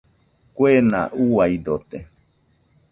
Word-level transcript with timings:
Kuena 0.55 1.01
uaidote. 1.25 1.99